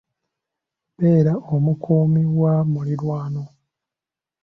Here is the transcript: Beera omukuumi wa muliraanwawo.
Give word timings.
Beera 0.99 1.33
omukuumi 1.55 2.23
wa 2.39 2.53
muliraanwawo. 2.71 3.53